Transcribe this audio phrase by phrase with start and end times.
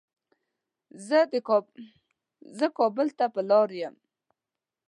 [2.57, 3.95] زه کابل ته په لاره يم